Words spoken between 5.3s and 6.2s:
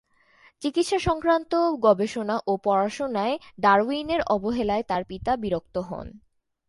বিরক্ত হন।